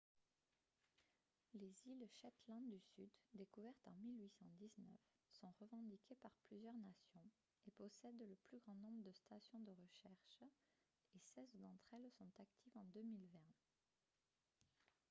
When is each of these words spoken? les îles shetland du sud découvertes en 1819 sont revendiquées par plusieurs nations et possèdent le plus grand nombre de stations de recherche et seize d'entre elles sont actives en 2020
les 1.53 1.73
îles 1.85 2.07
shetland 2.09 2.63
du 2.67 2.79
sud 2.79 3.11
découvertes 3.35 3.85
en 3.85 3.93
1819 3.93 4.71
sont 5.29 5.53
revendiquées 5.59 6.15
par 6.15 6.31
plusieurs 6.47 6.73
nations 6.75 7.21
et 7.67 7.71
possèdent 7.77 8.27
le 8.27 8.35
plus 8.49 8.57
grand 8.57 8.77
nombre 8.77 9.03
de 9.03 9.11
stations 9.11 9.59
de 9.61 9.71
recherche 9.73 10.41
et 11.13 11.19
seize 11.19 11.55
d'entre 11.59 11.93
elles 11.93 12.09
sont 12.09 12.31
actives 12.39 12.77
en 12.79 12.85
2020 12.85 13.37